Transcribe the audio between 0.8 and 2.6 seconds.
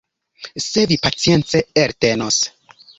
vi pacience eltenos.